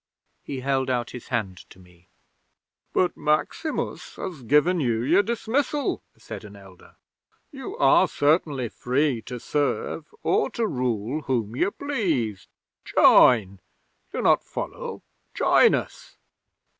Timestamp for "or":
10.23-10.49